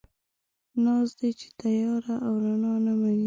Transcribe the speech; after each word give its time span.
ناز 0.83 1.09
دی، 1.19 1.29
چې 1.39 1.47
تياره 1.61 2.15
او 2.25 2.33
رڼا 2.43 2.73
نه 2.85 2.93
مني 2.99 3.19